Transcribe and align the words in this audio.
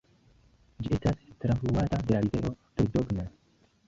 Ĝi 0.85 0.89
estas 0.95 1.19
trafluata 1.45 1.99
de 2.07 2.15
la 2.15 2.21
rivero 2.23 2.51
Dordogne. 2.81 3.27